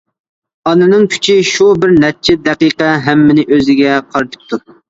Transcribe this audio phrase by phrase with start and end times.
[0.69, 4.65] ئانىنىڭ كۈچى شۇ بىر نەچچە دەقىقە ھەممىنى ئۆزىگە قارىتىپتۇ.